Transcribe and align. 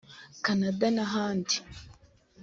Canada 0.45 0.87
n’ahandi 0.95 1.55